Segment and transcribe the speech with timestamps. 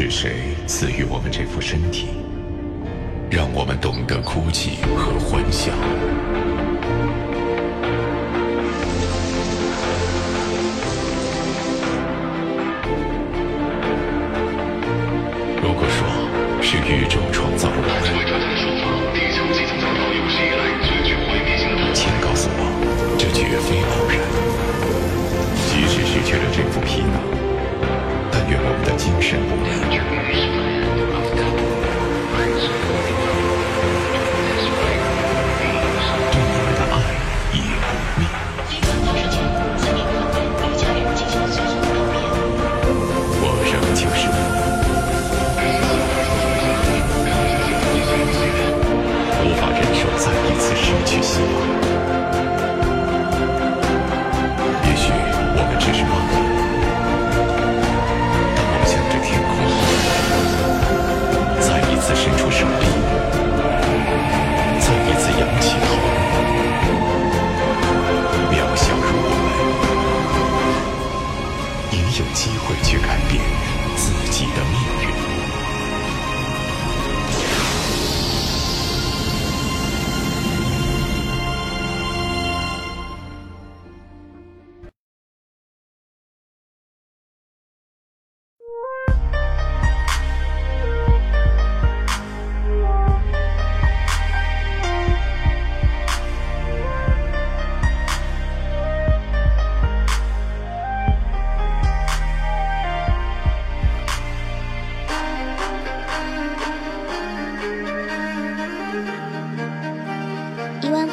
[0.00, 0.30] 是谁
[0.66, 2.06] 赐予我们这副身体，
[3.30, 5.72] 让我们懂得哭泣和欢笑？
[15.60, 16.08] 如果说
[16.62, 17.92] 是宇宙创造了我们，
[21.92, 22.64] 请告诉我，
[23.18, 24.16] 这绝非偶然。
[25.68, 27.20] 即使失去了这副皮囊，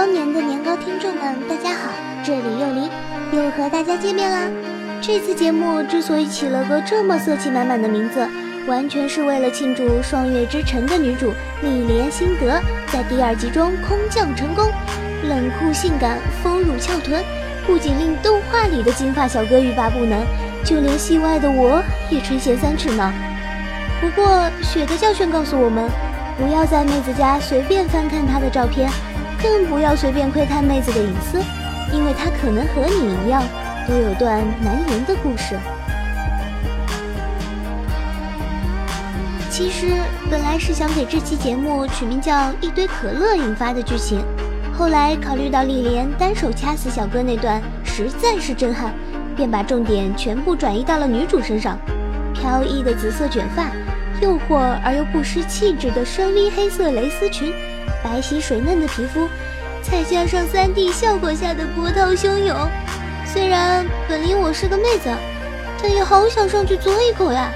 [0.00, 1.90] 当年的年糕听众们，大家好，
[2.24, 2.90] 这里又离
[3.36, 4.48] 又和大家见面啦。
[5.02, 8.26] 这次节目之所以起了个这么色气满满的名字，
[8.66, 12.58] 完全是为了庆祝《双月之城》的女主莉莲辛德
[12.90, 14.70] 在第二集中空降成功，
[15.28, 17.22] 冷酷性感，丰乳翘臀，
[17.66, 20.24] 不仅令动画里的金发小哥欲罢不能，
[20.64, 23.12] 就连戏外的我也垂涎三尺呢。
[24.00, 25.90] 不过雪的教训告诉我们，
[26.38, 28.90] 不要在妹子家随便翻看她的照片。
[29.42, 31.38] 更不要随便窥探妹子的隐私，
[31.92, 33.42] 因为她可能和你一样，
[33.88, 35.58] 都有段难言的故事。
[39.50, 39.88] 其实
[40.30, 44.20] 本来是想给这期节目取名叫《一堆可乐引发的剧情》，
[44.72, 48.94] 后来考虑到丽莲单手掐死小哥那段实在是震撼，
[49.36, 51.78] 便把重点全部转移到了女主身上。
[52.32, 53.66] 飘逸的紫色卷发，
[54.22, 57.52] 诱惑而又不失气质的深 V 黑色蕾丝裙。
[58.10, 59.28] 白皙水嫩的皮肤，
[59.82, 62.68] 再加上 3D 效果下的波涛汹涌，
[63.24, 65.08] 虽然本林我是个妹子，
[65.80, 67.52] 但也好想上去嘬一口呀！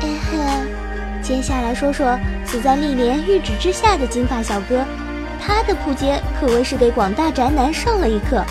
[0.00, 4.84] 哎嘿，接下来说说死在丽莲玉指之下的金发小哥，
[5.40, 8.44] 他的扑街可谓是给广大宅男上了一课。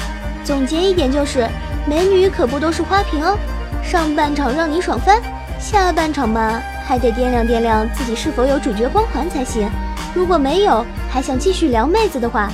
[0.46, 1.46] 总结一点就是，
[1.86, 3.38] 美女可不都是花瓶哦，
[3.84, 5.22] 上半场让你爽翻，
[5.60, 9.70] 下半场嘛还得掂量掂量自己是否有主角光环才行。
[10.16, 12.50] 如果没有，还想继续撩妹子的话，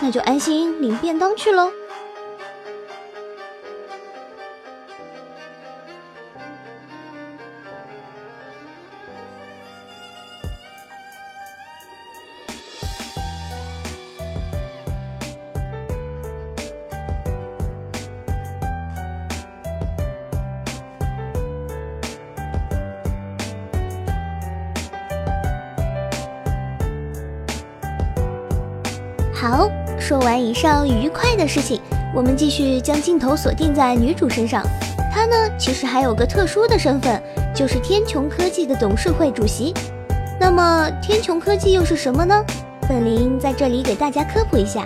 [0.00, 1.70] 那就安心领便当去喽。
[29.42, 31.80] 好，说完以上愉快的事情，
[32.14, 34.62] 我们继续将镜头锁定在女主身上。
[35.12, 37.20] 她呢，其实还有个特殊的身份，
[37.52, 39.74] 就是天穹科技的董事会主席。
[40.38, 42.40] 那么，天穹科技又是什么呢？
[42.88, 44.84] 本林在这里给大家科普一下。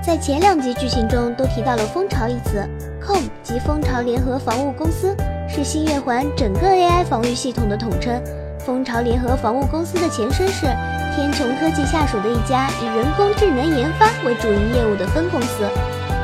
[0.00, 2.64] 在前两集剧情中都提到了“蜂巢”一词
[3.02, 5.16] ，COM 即蜂巢联合防务公司，
[5.48, 8.22] 是星月环整个 AI 防御系统的统称。
[8.60, 10.66] 蜂巢联合防务公司的前身是
[11.16, 15.66] 天穹科技下属的一家以人工智能研发为主营业务的分公司。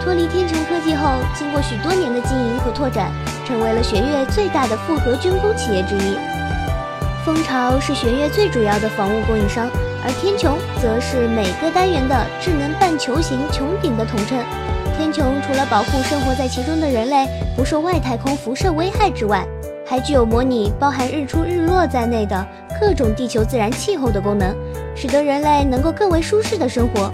[0.04, 3.10] 脱离天穹科技后，经过许多年的经营和拓展，
[3.46, 6.18] 成为了学院最大的复合军工企业之一。
[7.24, 9.66] 蜂巢是学院最主要的防务供应商，
[10.04, 14.38] 而天穹则是每个单元的智能半球形穹顶的统称。
[14.98, 19.46] 天穹除了保护生活在其中的人类不受外太空辐射危害之外，
[19.86, 22.46] 还具有模拟包含日出日落在内的
[22.80, 24.54] 各种地球自然气候的功能，
[24.94, 27.10] 使得人类能够更为舒适的生活。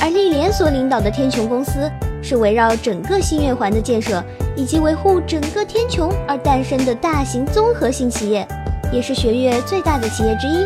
[0.00, 1.90] 而丽莲所领导的天穹公司
[2.22, 4.22] 是围绕整个星月环的建设
[4.54, 8.46] 以及维护整个天穹而诞生的大型综合性企业，
[8.92, 10.64] 也是学院最大的企业之一。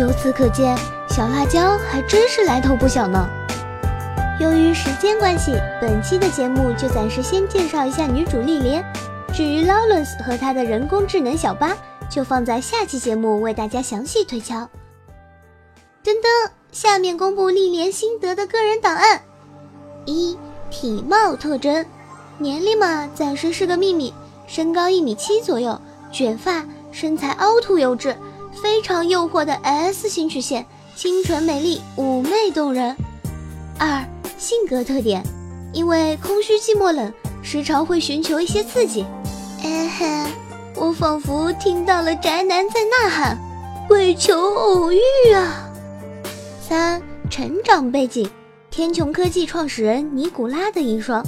[0.00, 0.76] 由此可见，
[1.08, 3.28] 小辣椒还真是来头不小呢。
[4.40, 8.82] 由于时间关系，本期的节目就暂时先介绍一下女主丽莲。
[9.32, 11.76] 至于劳伦斯和他的人工智能小巴，
[12.08, 14.68] 就放在下期节目为大家详细推敲。
[16.02, 19.20] 噔噔，下面公布丽莲心得的个人档案：
[20.06, 20.34] 一、
[20.70, 21.84] 体貌特征，
[22.38, 24.14] 年龄嘛暂时是个秘密，
[24.46, 25.78] 身高一米七左右，
[26.10, 28.16] 卷发，身材凹凸有致，
[28.62, 30.64] 非常诱惑的 S 型曲线，
[30.96, 32.96] 清纯美丽，妩媚动人。
[33.78, 34.02] 二、
[34.38, 35.22] 性格特点，
[35.74, 37.12] 因为空虚寂寞冷，
[37.42, 39.04] 时常会寻求一些刺激。
[39.62, 40.30] 哎嘿，
[40.76, 43.38] 我仿佛听到了宅男在呐喊，
[43.86, 44.98] 跪求偶遇
[45.34, 45.66] 啊！
[46.70, 48.30] 三、成长背景，
[48.70, 51.20] 天穹科技创始人尼古拉的遗孀。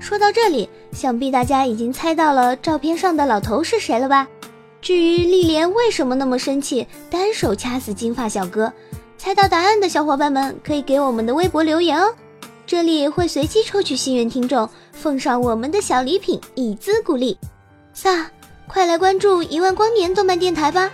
[0.00, 4.26] 说到这里，想必大家已经猜到了照片上的老头是谁了吧？
[4.80, 8.72] 至于丽莲为什么那么生气，单手掐死金发小哥，
[9.18, 12.14] 猜到答案的小伙伴们可以给我们的微博留言哦，
[12.66, 17.36] 这里会随机抽取幸运听众，奉上我们的小礼品，以资鼓励。
[17.92, 18.30] 撒，
[18.66, 20.90] 快来关注一万光年动漫电台吧！